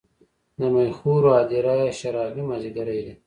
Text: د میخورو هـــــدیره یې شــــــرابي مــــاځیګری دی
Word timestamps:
د 0.59 0.61
میخورو 0.75 1.29
هـــــدیره 1.37 1.73
یې 1.81 1.89
شــــــرابي 1.99 2.41
مــــاځیګری 2.49 2.99
دی 3.05 3.13